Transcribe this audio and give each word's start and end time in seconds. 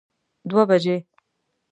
دوه 0.49 0.63
بجی 0.69 0.97